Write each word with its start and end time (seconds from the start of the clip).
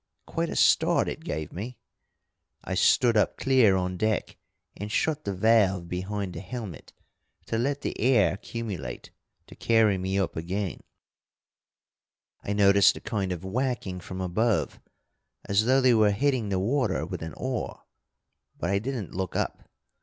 Quite 0.25 0.49
a 0.49 0.55
start 0.55 1.07
it 1.07 1.23
gave 1.23 1.53
me. 1.53 1.77
I 2.63 2.73
stood 2.73 3.15
up 3.15 3.37
clear 3.37 3.75
on 3.75 3.97
deck 3.97 4.35
and 4.75 4.91
shut 4.91 5.25
the 5.25 5.33
valve 5.35 5.87
behind 5.87 6.33
the 6.33 6.39
helmet 6.39 6.91
to 7.45 7.59
let 7.59 7.81
the 7.81 7.99
air 8.01 8.33
accumulate 8.33 9.11
to 9.45 9.55
carry 9.55 9.99
me 9.99 10.17
up 10.17 10.35
again 10.35 10.81
I 12.43 12.53
noticed 12.53 12.97
a 12.97 12.99
kind 12.99 13.31
of 13.31 13.45
whacking 13.45 13.99
from 13.99 14.21
above, 14.21 14.79
as 15.45 15.65
though 15.65 15.81
they 15.81 15.93
were 15.93 16.09
hitting 16.09 16.49
the 16.49 16.57
water 16.57 17.05
with 17.05 17.21
an 17.21 17.33
oar, 17.37 17.83
but 18.57 18.71
I 18.71 18.79
didn't 18.79 19.13
look 19.13 19.35
up. 19.35 19.69